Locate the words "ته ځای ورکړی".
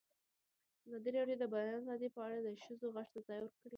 3.13-3.69